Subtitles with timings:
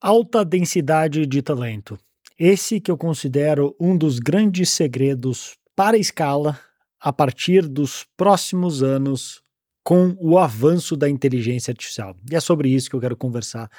[0.00, 1.98] Alta densidade de talento.
[2.38, 6.60] Esse que eu considero um dos grandes segredos para a escala
[7.00, 9.42] a partir dos próximos anos
[9.82, 12.16] com o avanço da inteligência artificial.
[12.30, 13.70] E é sobre isso que eu quero conversar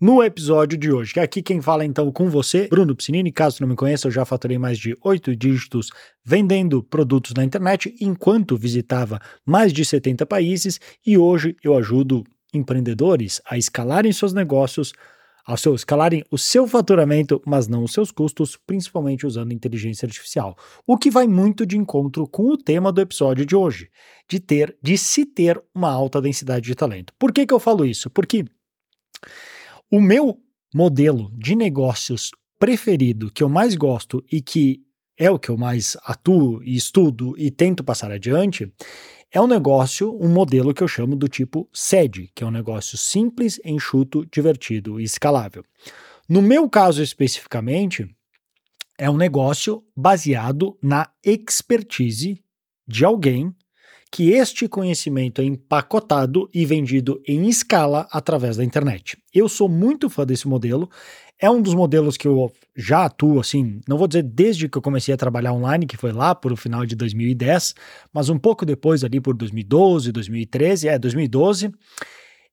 [0.00, 1.20] no episódio de hoje.
[1.20, 3.30] Aqui quem fala então com você, Bruno Piscinini.
[3.30, 5.90] Caso não me conheça, eu já faturei mais de oito dígitos
[6.24, 12.24] vendendo produtos na internet enquanto visitava mais de 70 países e hoje eu ajudo
[12.54, 14.92] empreendedores a escalarem seus negócios
[15.46, 20.56] ao seu escalarem o seu faturamento, mas não os seus custos, principalmente usando inteligência artificial.
[20.86, 23.90] O que vai muito de encontro com o tema do episódio de hoje,
[24.28, 27.12] de ter, de se ter uma alta densidade de talento.
[27.18, 28.08] Por que, que eu falo isso?
[28.10, 28.44] Porque
[29.90, 30.38] o meu
[30.72, 34.82] modelo de negócios preferido, que eu mais gosto e que
[35.18, 38.72] é o que eu mais atuo e estudo e tento passar adiante,
[39.32, 42.96] é um negócio, um modelo que eu chamo do tipo SED, que é um negócio
[42.96, 45.64] simples, enxuto, divertido e escalável.
[46.28, 48.08] No meu caso especificamente,
[48.96, 52.42] é um negócio baseado na expertise
[52.86, 53.54] de alguém
[54.10, 59.16] que este conhecimento é empacotado e vendido em escala através da internet.
[59.32, 60.90] Eu sou muito fã desse modelo.
[61.38, 64.82] É um dos modelos que eu já atuo, assim, não vou dizer desde que eu
[64.82, 67.74] comecei a trabalhar online, que foi lá por o final de 2010,
[68.12, 71.72] mas um pouco depois, ali por 2012, 2013, é 2012.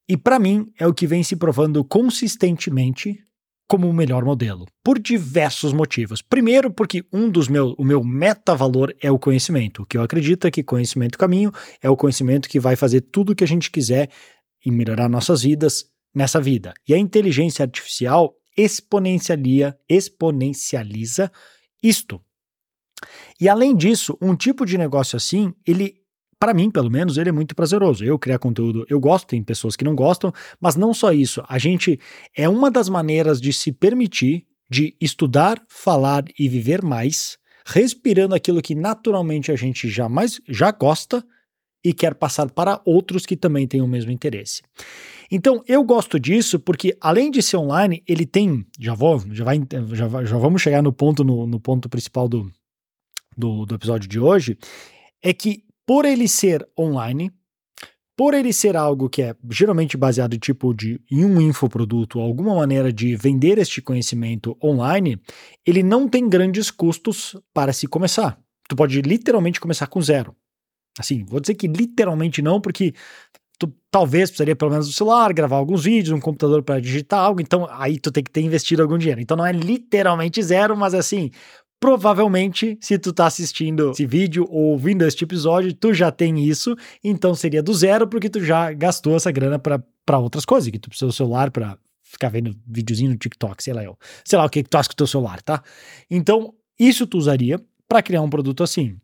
[0.08, 3.19] E para mim é o que vem se provando consistentemente
[3.67, 6.21] como o melhor modelo, por diversos motivos.
[6.21, 10.51] Primeiro, porque um dos meus, o meu meta-valor é o conhecimento, que eu acredito é
[10.51, 11.51] que conhecimento caminho
[11.81, 14.09] é o conhecimento que vai fazer tudo o que a gente quiser
[14.65, 16.73] e melhorar nossas vidas nessa vida.
[16.87, 21.31] E a inteligência artificial exponencialia, exponencializa
[21.83, 22.19] isto.
[23.39, 25.95] E além disso, um tipo de negócio assim, ele
[26.39, 28.03] para mim, pelo menos, ele é muito prazeroso.
[28.03, 31.43] Eu criar conteúdo, eu gosto, tem pessoas que não gostam, mas não só isso.
[31.47, 31.99] A gente
[32.35, 38.61] é uma das maneiras de se permitir de estudar, falar e viver mais, respirando aquilo
[38.61, 41.23] que naturalmente a gente jamais já gosta
[41.83, 44.61] e quer passar para outros que também têm o mesmo interesse.
[45.31, 49.61] Então, eu gosto disso porque além de ser online, ele tem, já vou, já vai,
[49.93, 52.52] já, já vamos chegar no ponto no, no ponto principal do,
[53.37, 54.58] do, do episódio de hoje,
[55.21, 57.31] é que por ele ser online,
[58.17, 62.92] por ele ser algo que é geralmente baseado tipo de em um infoproduto, alguma maneira
[62.92, 65.21] de vender este conhecimento online,
[65.65, 68.37] ele não tem grandes custos para se começar.
[68.67, 70.36] Tu pode literalmente começar com zero.
[70.99, 72.93] Assim, vou dizer que literalmente não, porque
[73.58, 77.39] tu talvez precisaria pelo menos do celular, gravar alguns vídeos, um computador para digitar algo,
[77.39, 79.21] então aí tu tem que ter investido algum dinheiro.
[79.21, 81.31] Então não é literalmente zero, mas assim,
[81.80, 86.76] Provavelmente, se tu tá assistindo esse vídeo ou ouvindo este episódio, tu já tem isso,
[87.04, 90.89] então seria do zero porque tu já gastou essa grana para outras coisas, que tu
[90.89, 93.98] precisa do celular para ficar vendo videozinho no TikTok, sei lá eu.
[94.26, 95.64] Sei lá o que, que tu faz com o teu celular, tá?
[96.10, 98.98] Então, isso tu usaria para criar um produto assim.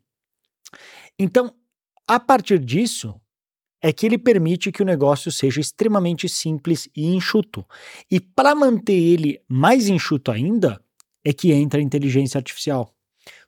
[1.19, 1.53] Então,
[2.07, 3.13] a partir disso,
[3.81, 7.65] é que ele permite que o negócio seja extremamente simples e enxuto.
[8.09, 10.81] E para manter ele mais enxuto ainda,
[11.23, 12.93] é que entra a inteligência artificial.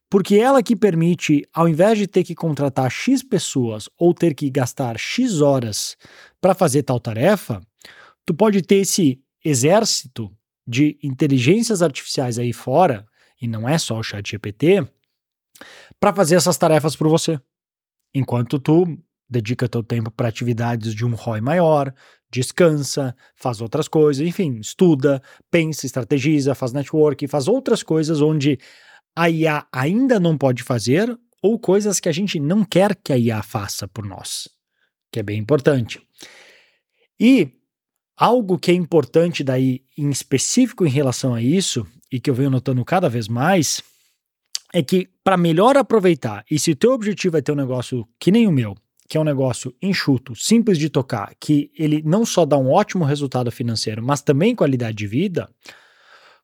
[0.09, 4.49] Porque ela que permite, ao invés de ter que contratar X pessoas ou ter que
[4.49, 5.97] gastar X horas
[6.39, 7.61] para fazer tal tarefa,
[8.25, 10.31] tu pode ter esse exército
[10.67, 13.05] de inteligências artificiais aí fora,
[13.41, 14.87] e não é só o chat GPT,
[15.99, 17.39] para fazer essas tarefas por você.
[18.13, 18.97] Enquanto tu
[19.29, 21.93] dedica teu tempo para atividades de um ROI maior,
[22.35, 28.59] descansa, faz outras coisas, enfim, estuda, pensa, estrategiza, faz network, faz outras coisas onde
[29.15, 33.17] a IA ainda não pode fazer ou coisas que a gente não quer que a
[33.17, 34.49] IA faça por nós,
[35.11, 36.01] que é bem importante.
[37.19, 37.49] E
[38.17, 42.49] algo que é importante daí em específico em relação a isso e que eu venho
[42.49, 43.81] notando cada vez mais
[44.73, 48.31] é que para melhor aproveitar, e se o teu objetivo é ter um negócio que
[48.31, 48.75] nem o meu,
[49.07, 53.03] que é um negócio enxuto, simples de tocar, que ele não só dá um ótimo
[53.03, 55.49] resultado financeiro, mas também qualidade de vida,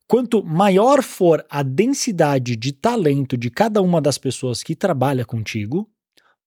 [0.07, 5.89] quanto maior for a densidade de talento de cada uma das pessoas que trabalha contigo,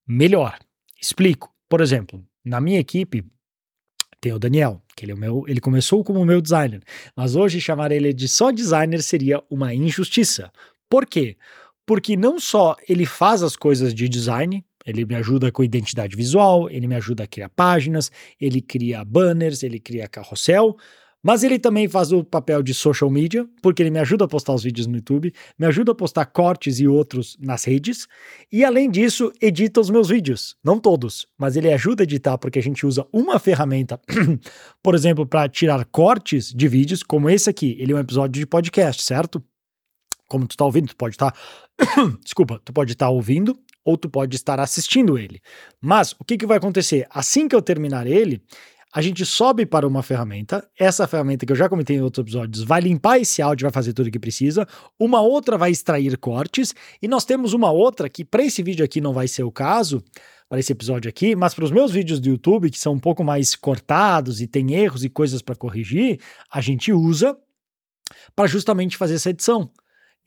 [0.07, 0.59] melhor.
[1.01, 1.53] Explico.
[1.69, 3.25] Por exemplo, na minha equipe
[4.21, 6.83] tem o Daniel, que ele é o meu, ele começou como meu designer,
[7.17, 10.51] mas hoje chamar ele de só designer seria uma injustiça.
[10.89, 11.37] Por quê?
[11.85, 16.71] Porque não só ele faz as coisas de design, ele me ajuda com identidade visual,
[16.71, 18.11] ele me ajuda a criar páginas,
[18.41, 20.77] ele cria banners, ele cria carrossel,
[21.27, 24.53] Mas ele também faz o papel de social media, porque ele me ajuda a postar
[24.53, 28.07] os vídeos no YouTube, me ajuda a postar cortes e outros nas redes,
[28.53, 30.55] e além disso, edita os meus vídeos.
[30.63, 33.99] Não todos, mas ele ajuda a editar porque a gente usa uma ferramenta,
[34.85, 37.75] por exemplo, para tirar cortes de vídeos, como esse aqui.
[37.81, 39.43] Ele é um episódio de podcast, certo?
[40.29, 41.31] Como tu tá ouvindo, tu pode estar.
[41.31, 41.39] Tá...
[42.23, 45.41] Desculpa, tu pode estar tá ouvindo ou tu pode estar assistindo ele.
[45.81, 47.07] Mas o que, que vai acontecer?
[47.11, 48.43] Assim que eu terminar ele,
[48.93, 50.67] a gente sobe para uma ferramenta.
[50.79, 53.93] Essa ferramenta que eu já comentei em outros episódios vai limpar esse áudio, vai fazer
[53.93, 54.67] tudo o que precisa.
[54.99, 56.75] Uma outra vai extrair cortes.
[57.03, 60.03] E nós temos uma outra que, para esse vídeo aqui, não vai ser o caso,
[60.49, 63.25] para esse episódio aqui, mas para os meus vídeos do YouTube, que são um pouco
[63.25, 67.37] mais cortados e tem erros e coisas para corrigir, a gente usa
[68.37, 69.71] para justamente fazer essa edição.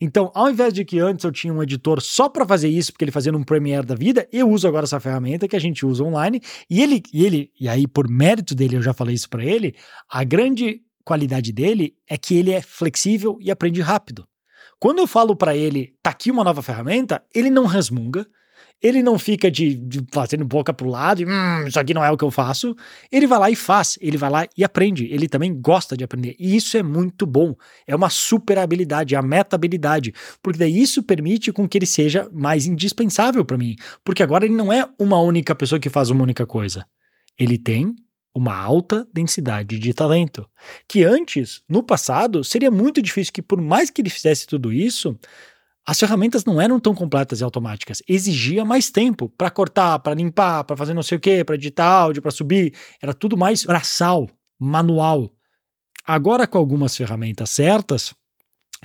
[0.00, 3.04] Então, ao invés de que antes eu tinha um editor só para fazer isso, porque
[3.04, 6.04] ele fazia num Premiere da vida, eu uso agora essa ferramenta que a gente usa
[6.04, 6.40] online,
[6.70, 9.74] e ele, e ele, e aí por mérito dele, eu já falei isso para ele,
[10.08, 14.28] a grande qualidade dele é que ele é flexível e aprende rápido.
[14.78, 18.24] Quando eu falo para ele, tá aqui uma nova ferramenta, ele não resmunga,
[18.80, 22.10] ele não fica de, de fazendo boca pro lado e hum, isso aqui não é
[22.10, 22.76] o que eu faço.
[23.10, 25.06] Ele vai lá e faz, ele vai lá e aprende.
[25.06, 26.36] Ele também gosta de aprender.
[26.38, 27.54] E isso é muito bom.
[27.86, 30.14] É uma super habilidade, é a meta habilidade.
[30.42, 33.74] Porque daí isso permite com que ele seja mais indispensável para mim.
[34.04, 36.86] Porque agora ele não é uma única pessoa que faz uma única coisa.
[37.36, 37.94] Ele tem
[38.34, 40.48] uma alta densidade de talento.
[40.86, 45.18] Que antes, no passado, seria muito difícil que, por mais que ele fizesse tudo isso,
[45.88, 48.02] as ferramentas não eram tão completas e automáticas.
[48.06, 51.86] Exigia mais tempo para cortar, para limpar, para fazer não sei o que, para editar
[51.86, 52.74] áudio, para subir.
[53.00, 54.28] Era tudo mais braçal,
[54.60, 55.32] manual.
[56.06, 58.14] Agora, com algumas ferramentas certas,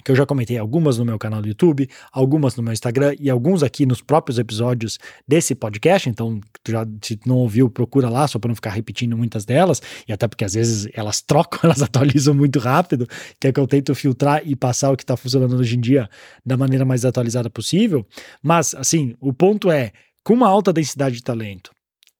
[0.03, 3.29] que eu já comentei algumas no meu canal do YouTube, algumas no meu Instagram e
[3.29, 4.97] alguns aqui nos próprios episódios
[5.27, 6.09] desse podcast.
[6.09, 10.13] Então, já se não ouviu, procura lá, só para não ficar repetindo muitas delas, e
[10.13, 13.07] até porque às vezes elas trocam, elas atualizam muito rápido,
[13.39, 16.09] que é que eu tento filtrar e passar o que está funcionando hoje em dia
[16.45, 18.05] da maneira mais atualizada possível.
[18.41, 19.91] Mas, assim, o ponto é,
[20.23, 21.71] com uma alta densidade de talento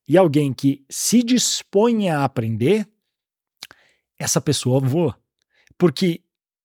[0.07, 2.87] e alguém que se dispõe a aprender,
[4.19, 5.17] essa pessoa voa.
[5.77, 6.22] Porque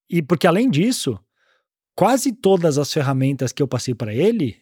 [0.08, 1.18] e porque além disso,
[1.94, 4.56] quase todas as ferramentas que eu passei para ele,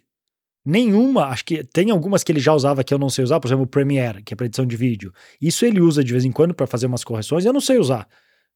[0.64, 3.46] nenhuma, acho que tem algumas que ele já usava que eu não sei usar, por
[3.46, 5.12] exemplo, o Premiere, que é para edição de vídeo.
[5.40, 8.08] Isso ele usa de vez em quando para fazer umas correções, eu não sei usar.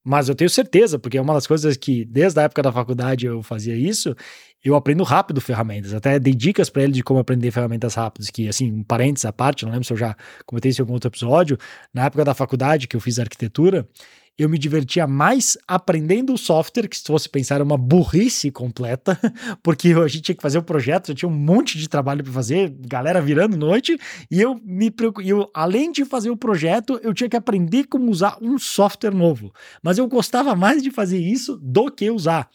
[0.03, 3.27] Mas eu tenho certeza, porque é uma das coisas que desde a época da faculdade
[3.27, 4.17] eu fazia isso,
[4.65, 5.93] eu aprendo rápido ferramentas.
[5.93, 9.33] Até dei dicas para ele de como aprender ferramentas rápidas, que assim, um parênteses à
[9.33, 10.17] parte, não lembro se eu já
[10.47, 11.59] comentei isso em algum outro episódio,
[11.93, 13.87] na época da faculdade que eu fiz arquitetura,
[14.39, 19.19] eu me divertia mais aprendendo o software, que se fosse pensar era uma burrice completa,
[19.63, 22.33] porque a gente tinha que fazer o projeto, eu tinha um monte de trabalho para
[22.33, 23.99] fazer, galera virando noite,
[24.31, 24.91] e eu me
[25.25, 29.53] eu, além de fazer o projeto, eu tinha que aprender como usar um software novo.
[29.83, 32.49] Mas eu gostava mais de fazer isso do que usar.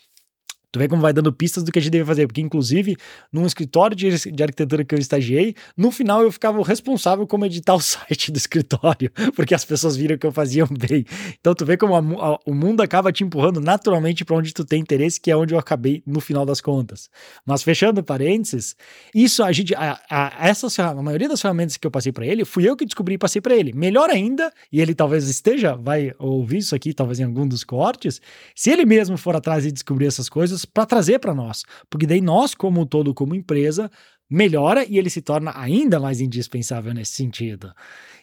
[0.76, 2.98] Tu vê como vai dando pistas do que a gente deve fazer, porque inclusive
[3.32, 7.76] num escritório de, de arquitetura que eu estagiei, no final eu ficava responsável como editar
[7.76, 11.06] o site do escritório, porque as pessoas viram que eu fazia bem.
[11.40, 14.66] Então tu vê como a, a, o mundo acaba te empurrando naturalmente para onde tu
[14.66, 17.10] tem interesse, que é onde eu acabei no final das contas.
[17.46, 18.76] Mas fechando parênteses,
[19.14, 22.44] isso a gente, a, a, essas, a maioria das ferramentas que eu passei para ele,
[22.44, 23.72] fui eu que descobri e passei para ele.
[23.72, 28.20] Melhor ainda, e ele talvez esteja, vai ouvir isso aqui, talvez em algum dos cortes,
[28.54, 32.22] se ele mesmo for atrás e descobrir essas coisas, para trazer para nós, porque daí
[32.22, 33.90] nós, como todo, como empresa,
[34.30, 37.74] melhora e ele se torna ainda mais indispensável nesse sentido.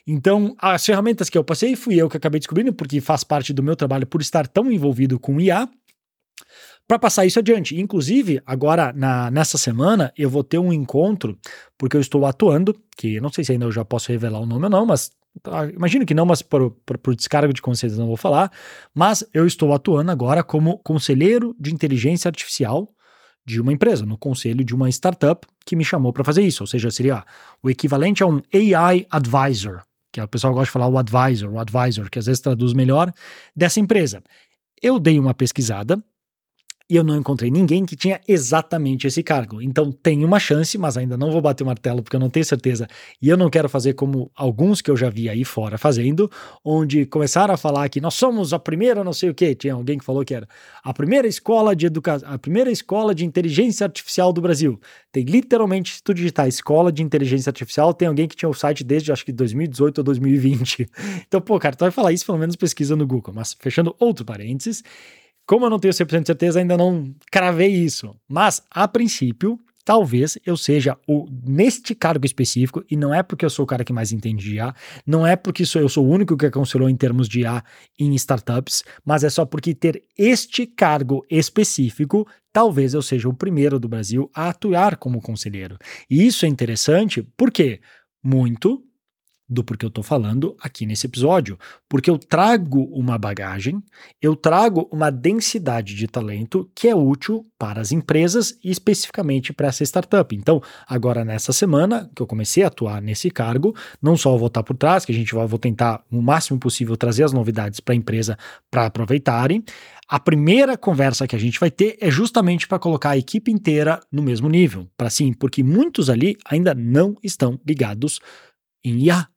[0.06, 3.62] Então, as ferramentas que eu passei fui eu que acabei descobrindo, porque faz parte do
[3.62, 5.68] meu trabalho por estar tão envolvido com IA,
[6.86, 7.78] para passar isso adiante.
[7.80, 11.38] Inclusive, agora na, nessa semana, eu vou ter um encontro,
[11.78, 14.64] porque eu estou atuando, que não sei se ainda eu já posso revelar o nome
[14.64, 15.10] ou não, mas
[15.74, 18.50] imagino que não, mas por, por, por, descargo de consciência não vou falar.
[18.94, 22.88] Mas eu estou atuando agora como conselheiro de inteligência artificial
[23.44, 26.62] de uma empresa, no conselho de uma startup que me chamou para fazer isso.
[26.62, 27.24] Ou seja, seria
[27.62, 31.58] o equivalente a um AI advisor, que o pessoal gosta de falar o advisor, o
[31.58, 33.12] advisor, que às vezes traduz melhor,
[33.56, 34.22] dessa empresa.
[34.80, 36.02] Eu dei uma pesquisada
[36.92, 39.62] e eu não encontrei ninguém que tinha exatamente esse cargo.
[39.62, 42.44] Então tem uma chance, mas ainda não vou bater o martelo porque eu não tenho
[42.44, 42.86] certeza.
[43.20, 46.30] E eu não quero fazer como alguns que eu já vi aí fora fazendo,
[46.62, 49.54] onde começaram a falar que nós somos a primeira, não sei o que.
[49.54, 50.46] Tinha alguém que falou que era
[50.84, 54.78] a primeira escola de educação, a primeira escola de inteligência artificial do Brasil.
[55.10, 58.84] Tem literalmente, se tu digitar escola de inteligência artificial, tem alguém que tinha o site
[58.84, 60.90] desde acho que 2018 ou 2020.
[61.26, 63.32] Então, pô, cara, tu vai falar isso, pelo menos pesquisa no Google.
[63.34, 64.82] Mas fechando outro parênteses.
[65.46, 68.14] Como eu não tenho 100% de certeza, ainda não cravei isso.
[68.28, 73.50] Mas, a princípio, talvez eu seja o neste cargo específico, e não é porque eu
[73.50, 74.74] sou o cara que mais entende de IA,
[75.06, 77.62] não é porque sou, eu sou o único que aconselhou em termos de IA
[77.98, 83.80] em startups, mas é só porque ter este cargo específico, talvez eu seja o primeiro
[83.80, 85.76] do Brasil a atuar como conselheiro.
[86.08, 87.80] E isso é interessante porque
[88.22, 88.82] muito
[89.52, 93.82] do porquê eu estou falando aqui nesse episódio, porque eu trago uma bagagem,
[94.20, 99.68] eu trago uma densidade de talento que é útil para as empresas e especificamente para
[99.68, 100.34] essa startup.
[100.34, 104.62] Então, agora nessa semana que eu comecei a atuar nesse cargo, não só vou estar
[104.62, 107.94] por trás, que a gente vai vou tentar o máximo possível trazer as novidades para
[107.94, 108.38] a empresa
[108.70, 109.62] para aproveitarem.
[110.08, 114.00] A primeira conversa que a gente vai ter é justamente para colocar a equipe inteira
[114.10, 118.20] no mesmo nível, para sim, porque muitos ali ainda não estão ligados
[118.84, 119.28] em IA.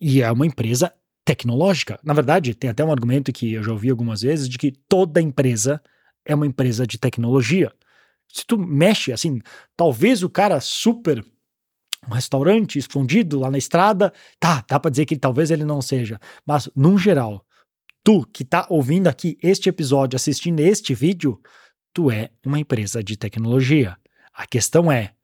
[0.00, 0.92] E é uma empresa
[1.24, 1.98] tecnológica.
[2.04, 5.20] Na verdade, tem até um argumento que eu já ouvi algumas vezes de que toda
[5.20, 5.82] empresa
[6.24, 7.72] é uma empresa de tecnologia.
[8.28, 9.40] Se tu mexe assim,
[9.76, 11.24] talvez o cara super
[12.08, 16.20] um restaurante escondido lá na estrada, tá, dá para dizer que talvez ele não seja,
[16.46, 17.44] mas num geral,
[18.04, 21.40] tu que tá ouvindo aqui este episódio, assistindo este vídeo,
[21.92, 23.96] tu é uma empresa de tecnologia.
[24.32, 25.15] A questão é,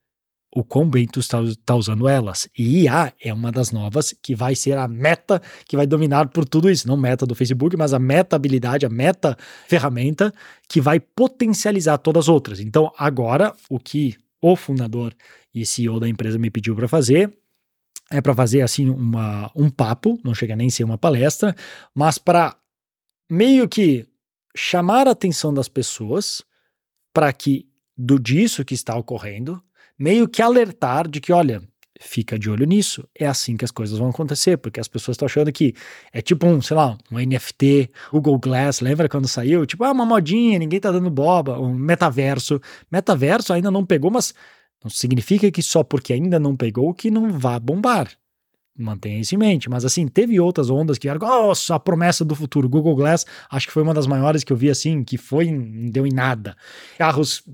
[0.55, 2.49] o quão bem tu está, está usando elas.
[2.57, 6.45] E IA é uma das novas que vai ser a meta que vai dominar por
[6.45, 6.87] tudo isso.
[6.87, 10.33] Não meta do Facebook, mas a meta habilidade, a meta ferramenta
[10.69, 12.61] que vai potencializar todas as outras.
[12.61, 15.15] Então, agora, o que o fundador
[15.55, 17.33] e CEO da empresa me pediu para fazer
[18.11, 21.57] é para fazer assim uma, um papo, não chega nem a ser uma palestra,
[21.95, 22.55] mas para
[23.31, 24.07] meio que
[24.55, 26.43] chamar a atenção das pessoas
[27.15, 27.67] para que
[27.97, 29.63] do disso que está ocorrendo
[30.03, 31.63] meio que alertar de que, olha,
[32.01, 33.09] fica de olho nisso.
[33.17, 35.75] É assim que as coisas vão acontecer, porque as pessoas estão achando que
[36.13, 39.65] é tipo um, sei lá, um NFT, Google Glass, lembra quando saiu?
[39.65, 42.61] Tipo, ah, uma modinha, ninguém tá dando boba, um metaverso.
[42.91, 44.35] Metaverso ainda não pegou, mas
[44.83, 48.11] não significa que só porque ainda não pegou que não vá bombar.
[48.77, 49.71] Mantenha isso em mente.
[49.71, 52.69] Mas assim, teve outras ondas que eram, nossa, a promessa do futuro.
[52.69, 55.91] Google Glass, acho que foi uma das maiores que eu vi assim, que foi, não
[55.91, 56.57] deu em nada.
[56.99, 57.45] Carros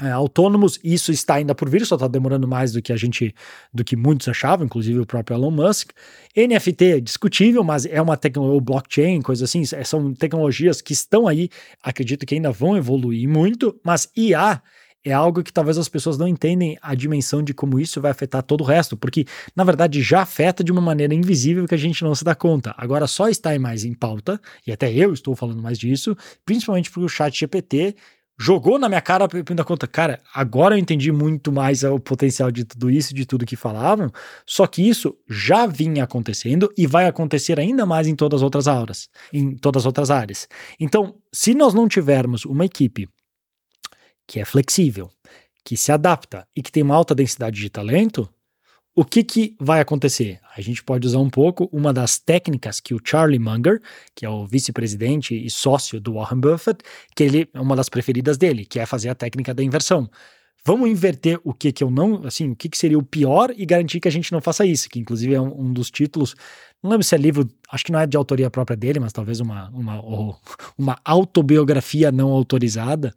[0.00, 3.34] é, autônomos, isso está ainda por vir, só está demorando mais do que a gente,
[3.72, 5.90] do que muitos achavam, inclusive o próprio Elon Musk.
[6.34, 11.28] NFT é discutível, mas é uma tecnologia, blockchain, coisa assim, é, são tecnologias que estão
[11.28, 11.50] aí,
[11.82, 14.62] acredito que ainda vão evoluir muito, mas IA
[15.04, 18.42] é algo que talvez as pessoas não entendem a dimensão de como isso vai afetar
[18.42, 19.26] todo o resto, porque
[19.56, 22.74] na verdade já afeta de uma maneira invisível que a gente não se dá conta.
[22.76, 27.04] Agora só está mais em pauta, e até eu estou falando mais disso, principalmente porque
[27.04, 27.96] o chat GPT
[28.40, 32.64] jogou na minha cara da conta, cara, agora eu entendi muito mais o potencial de
[32.64, 34.10] tudo isso, de tudo que falavam,
[34.46, 38.66] só que isso já vinha acontecendo e vai acontecer ainda mais em todas as outras
[38.66, 40.48] áreas, em todas as outras áreas.
[40.80, 43.06] Então, se nós não tivermos uma equipe
[44.26, 45.10] que é flexível,
[45.62, 48.26] que se adapta e que tem uma alta densidade de talento,
[48.94, 50.40] o que, que vai acontecer?
[50.56, 53.80] A gente pode usar um pouco uma das técnicas que o Charlie Munger,
[54.14, 56.82] que é o vice-presidente e sócio do Warren Buffett,
[57.14, 60.10] que ele é uma das preferidas dele, que é fazer a técnica da inversão.
[60.64, 63.64] Vamos inverter o que que eu não, assim, o que que seria o pior e
[63.64, 66.34] garantir que a gente não faça isso, que inclusive é um, um dos títulos,
[66.82, 69.40] não lembro se é livro, acho que não é de autoria própria dele, mas talvez
[69.40, 70.02] uma, uma,
[70.76, 73.14] uma autobiografia não autorizada,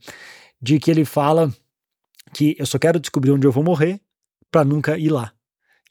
[0.61, 1.53] de que ele fala
[2.33, 3.99] que eu só quero descobrir onde eu vou morrer
[4.49, 5.33] para nunca ir lá.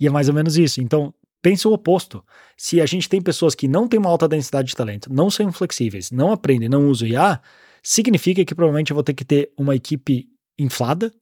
[0.02, 0.80] E é mais ou menos isso.
[0.80, 2.24] Então, pense o oposto.
[2.56, 5.52] Se a gente tem pessoas que não têm uma alta densidade de talento, não são
[5.52, 7.40] flexíveis, não aprendem, não usam IA,
[7.80, 10.26] significa que provavelmente eu vou ter que ter uma equipe
[10.58, 11.12] inflada,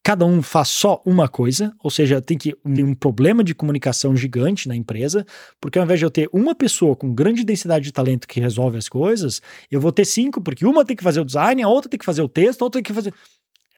[0.00, 4.16] cada um faz só uma coisa, ou seja, tem que ter um problema de comunicação
[4.16, 5.26] gigante na empresa,
[5.60, 8.78] porque ao invés de eu ter uma pessoa com grande densidade de talento que resolve
[8.78, 11.90] as coisas, eu vou ter cinco, porque uma tem que fazer o design, a outra
[11.90, 13.12] tem que fazer o texto, a outra tem que fazer.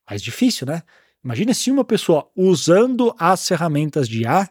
[0.06, 0.82] É mais difícil, né?
[1.26, 4.48] Imagina se uma pessoa usando as ferramentas de IA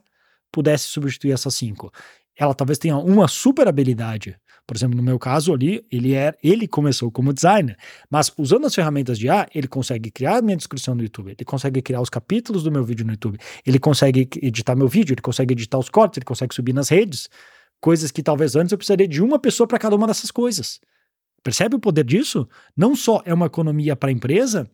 [0.51, 1.89] pudesse substituir essas cinco.
[2.37, 4.35] Ela talvez tenha uma super habilidade.
[4.67, 7.77] Por exemplo, no meu caso ali, ele é, ele começou como designer,
[8.09, 11.81] mas usando as ferramentas de IA, ele consegue criar minha descrição no YouTube, ele consegue
[11.81, 15.53] criar os capítulos do meu vídeo no YouTube, ele consegue editar meu vídeo, ele consegue
[15.53, 17.29] editar os cortes, ele consegue subir nas redes,
[17.79, 20.81] coisas que talvez antes eu precisaria de uma pessoa para cada uma dessas coisas.
[21.41, 22.45] Percebe o poder disso?
[22.75, 24.69] Não só é uma economia para a empresa,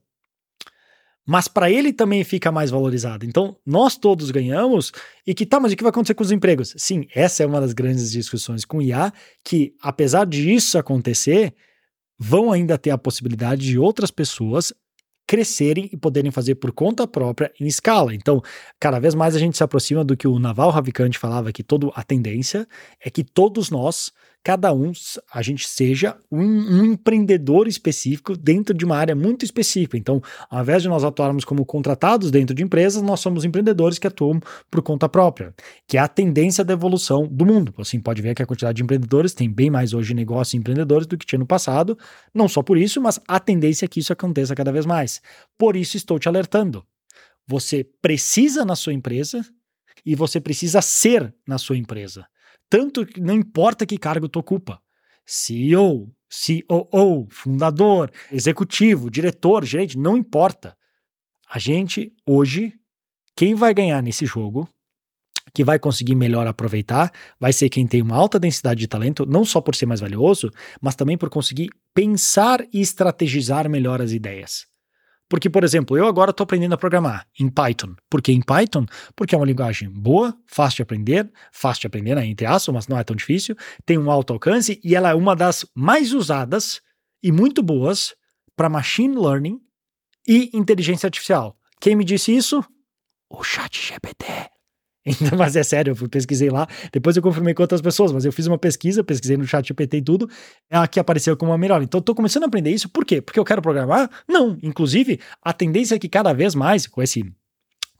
[1.25, 3.25] mas para ele também fica mais valorizado.
[3.25, 4.91] Então, nós todos ganhamos.
[5.25, 6.73] E que tá, mas o que vai acontecer com os empregos?
[6.77, 9.13] Sim, essa é uma das grandes discussões com o IA,
[9.43, 11.53] que apesar de isso acontecer,
[12.17, 14.73] vão ainda ter a possibilidade de outras pessoas
[15.27, 18.13] crescerem e poderem fazer por conta própria em escala.
[18.13, 18.41] Então,
[18.79, 21.87] cada vez mais a gente se aproxima do que o Naval Ravikant falava que toda
[21.95, 22.67] a tendência
[22.99, 24.11] é que todos nós
[24.43, 24.91] cada um,
[25.31, 29.97] a gente seja um, um, empreendedor específico dentro de uma área muito específica.
[29.97, 34.07] Então, ao invés de nós atuarmos como contratados dentro de empresas, nós somos empreendedores que
[34.07, 35.53] atuam por conta própria,
[35.87, 37.73] que é a tendência da evolução do mundo.
[37.77, 41.17] Assim, pode ver que a quantidade de empreendedores tem bem mais hoje negócios empreendedores do
[41.17, 41.97] que tinha no passado,
[42.33, 45.21] não só por isso, mas a tendência é que isso aconteça cada vez mais.
[45.57, 46.83] Por isso estou te alertando.
[47.47, 49.45] Você precisa na sua empresa
[50.05, 52.25] e você precisa ser na sua empresa.
[52.71, 54.81] Tanto que não importa que cargo tu ocupa.
[55.25, 60.73] CEO, COO, fundador, executivo, diretor, gerente, não importa.
[61.49, 62.73] A gente, hoje,
[63.35, 64.69] quem vai ganhar nesse jogo,
[65.53, 69.43] que vai conseguir melhor aproveitar, vai ser quem tem uma alta densidade de talento, não
[69.43, 70.49] só por ser mais valioso,
[70.81, 74.70] mas também por conseguir pensar e estrategizar melhor as ideias.
[75.31, 77.95] Porque, por exemplo, eu agora estou aprendendo a programar em Python.
[78.09, 78.85] Por que em Python?
[79.15, 82.87] Porque é uma linguagem boa, fácil de aprender, fácil de aprender, né, entre aspas, mas
[82.89, 86.81] não é tão difícil, tem um alto alcance e ela é uma das mais usadas
[87.23, 88.13] e muito boas
[88.57, 89.57] para machine learning
[90.27, 91.57] e inteligência artificial.
[91.79, 92.61] Quem me disse isso?
[93.29, 94.25] O Chat GPT.
[95.05, 98.31] Então, mas é sério, eu pesquisei lá, depois eu confirmei com outras pessoas, mas eu
[98.31, 100.29] fiz uma pesquisa, pesquisei no chat GPT e tudo,
[100.69, 101.81] ela que apareceu como a melhor.
[101.81, 103.19] Então eu tô começando a aprender isso, por quê?
[103.19, 104.09] Porque eu quero programar?
[104.27, 107.23] Não, inclusive, a tendência é que cada vez mais, com esse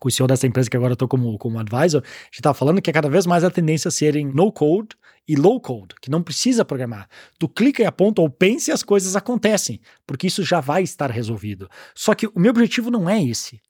[0.01, 2.55] com o CEO dessa empresa que agora eu tô como, como advisor, a gente tá
[2.55, 4.96] falando que é cada vez mais a tendência a serem no code
[5.27, 7.08] e low code, que não precisa programar.
[7.38, 11.12] Tu clica e aponta ou pensa e as coisas acontecem, porque isso já vai estar
[11.12, 11.70] resolvido.
[11.93, 13.62] Só que o meu objetivo não é esse.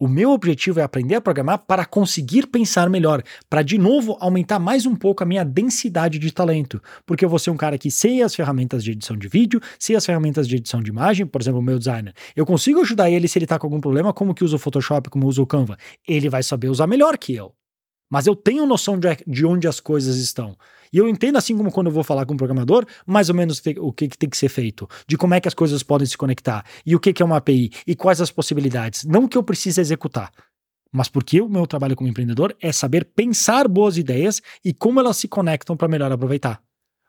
[0.00, 4.60] O meu objetivo é aprender a programar para conseguir pensar melhor, para de novo aumentar
[4.60, 7.90] mais um pouco a minha densidade de talento, porque eu vou ser um cara que
[7.90, 11.40] sei as ferramentas de edição de vídeo, sei as ferramentas de edição de imagem, por
[11.40, 12.14] exemplo, o meu designer.
[12.36, 15.10] Eu consigo ajudar ele se ele está com algum problema, como que usa o Photoshop,
[15.10, 15.76] como usa o Canva.
[16.06, 17.57] Ele vai saber usar melhor que eu.
[18.10, 20.56] Mas eu tenho noção de, de onde as coisas estão.
[20.92, 23.62] E eu entendo, assim como quando eu vou falar com um programador, mais ou menos
[23.78, 26.16] o que, que tem que ser feito, de como é que as coisas podem se
[26.16, 29.04] conectar, e o que, que é uma API, e quais as possibilidades.
[29.04, 30.32] Não que eu precise executar,
[30.92, 35.18] mas porque o meu trabalho como empreendedor é saber pensar boas ideias e como elas
[35.18, 36.62] se conectam para melhor aproveitar.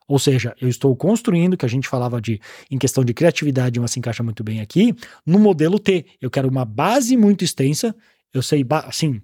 [0.07, 3.91] Ou seja, eu estou construindo, que a gente falava de em questão de criatividade, mas
[3.91, 6.05] se encaixa muito bem aqui, no modelo T.
[6.19, 7.95] Eu quero uma base muito extensa,
[8.33, 9.21] eu sei, assim,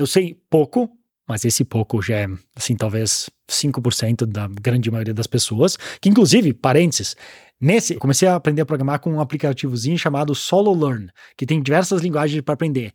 [0.00, 0.90] eu sei pouco,
[1.28, 2.26] mas esse pouco já é,
[2.56, 7.14] assim, talvez 5% da grande maioria das pessoas, que inclusive, parênteses,
[7.60, 11.62] nesse, eu comecei a aprender a programar com um aplicativozinho chamado Solo Learn, que tem
[11.62, 12.92] diversas linguagens para aprender.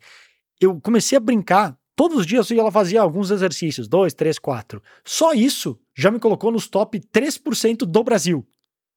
[0.59, 4.81] Eu comecei a brincar, todos os dias ela fazia alguns exercícios, dois, três, quatro.
[5.05, 8.45] Só isso já me colocou nos top 3% do Brasil.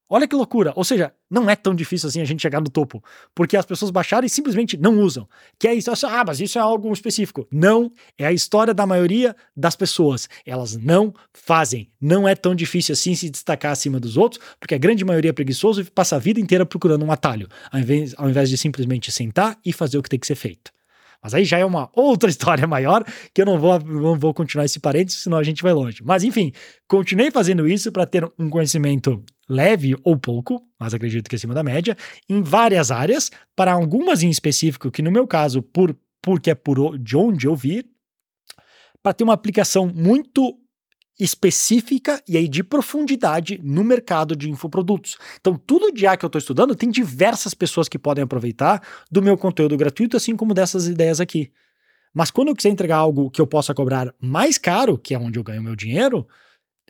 [0.08, 0.72] Olha que loucura.
[0.74, 3.02] Ou seja, não é tão difícil assim a gente chegar no topo,
[3.34, 5.28] porque as pessoas baixaram e simplesmente não usam.
[5.58, 7.46] Que é isso, ah, mas isso é algo específico.
[7.52, 10.28] Não, é a história da maioria das pessoas.
[10.46, 11.90] Elas não fazem.
[12.00, 15.32] Não é tão difícil assim se destacar acima dos outros, porque a grande maioria é
[15.32, 19.12] preguiçoso e passa a vida inteira procurando um atalho, ao invés, ao invés de simplesmente
[19.12, 20.72] sentar e fazer o que tem que ser feito.
[21.22, 23.04] Mas aí já é uma outra história maior
[23.34, 26.02] que eu não vou, não vou continuar esse parênteses, senão a gente vai longe.
[26.04, 26.52] Mas enfim,
[26.86, 31.62] continuei fazendo isso para ter um conhecimento leve ou pouco, mas acredito que acima da
[31.62, 31.96] média,
[32.28, 36.98] em várias áreas, para algumas em específico, que no meu caso, por porque é por
[36.98, 37.84] de onde eu vi,
[39.02, 40.58] para ter uma aplicação muito
[41.18, 45.18] específica e aí de profundidade no mercado de infoprodutos.
[45.40, 49.20] Então, tudo de A que eu estou estudando tem diversas pessoas que podem aproveitar do
[49.20, 51.50] meu conteúdo gratuito, assim como dessas ideias aqui.
[52.14, 55.38] Mas quando eu quiser entregar algo que eu possa cobrar mais caro, que é onde
[55.38, 56.26] eu ganho meu dinheiro,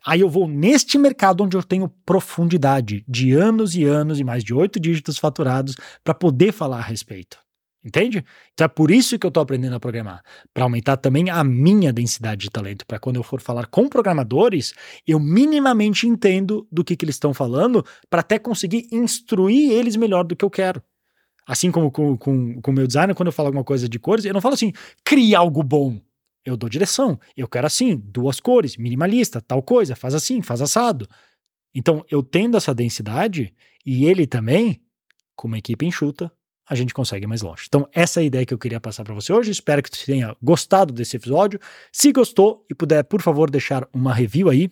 [0.05, 4.43] aí eu vou neste mercado onde eu tenho profundidade de anos e anos e mais
[4.43, 7.37] de oito dígitos faturados para poder falar a respeito.
[7.83, 8.25] Entende?
[8.53, 10.21] Então é por isso que eu estou aprendendo a programar,
[10.53, 14.73] para aumentar também a minha densidade de talento, para quando eu for falar com programadores,
[15.07, 20.25] eu minimamente entendo do que, que eles estão falando, para até conseguir instruir eles melhor
[20.25, 20.83] do que eu quero.
[21.47, 24.25] Assim como com o com, com meu designer, quando eu falo alguma coisa de cores,
[24.25, 24.73] eu não falo assim,
[25.05, 26.01] crie algo bom.
[26.45, 27.19] Eu dou direção.
[27.35, 31.07] Eu quero assim, duas cores, minimalista, tal coisa, faz assim, faz assado.
[31.73, 33.53] Então, eu tendo essa densidade,
[33.85, 34.81] e ele também,
[35.35, 36.31] com uma equipe enxuta,
[36.69, 37.63] a gente consegue mais longe.
[37.67, 39.49] Então, essa é a ideia que eu queria passar para você hoje.
[39.49, 41.59] Espero que você tenha gostado desse episódio.
[41.91, 44.69] Se gostou e puder, por favor, deixar uma review aí,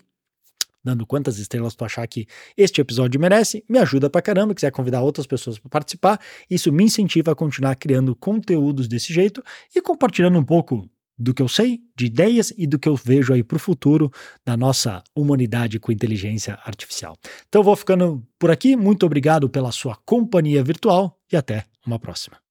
[0.83, 4.53] dando quantas estrelas tu achar que este episódio merece, me ajuda pra caramba.
[4.53, 9.43] Quiser convidar outras pessoas para participar, isso me incentiva a continuar criando conteúdos desse jeito
[9.75, 10.87] e compartilhando um pouco
[11.19, 14.11] do que eu sei, de ideias e do que eu vejo aí para o futuro
[14.45, 17.17] da nossa humanidade com inteligência artificial.
[17.49, 18.75] Então vou ficando por aqui.
[18.75, 22.46] Muito obrigado pela sua companhia virtual e até uma próxima.